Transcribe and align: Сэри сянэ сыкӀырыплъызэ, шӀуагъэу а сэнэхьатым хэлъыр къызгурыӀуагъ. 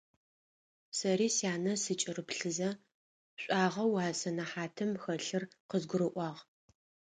Сэри 0.97 1.27
сянэ 1.37 1.73
сыкӀырыплъызэ, 1.83 2.69
шӀуагъэу 3.41 3.93
а 4.05 4.05
сэнэхьатым 4.19 4.91
хэлъыр 5.03 5.43
къызгурыӀуагъ. 5.69 6.39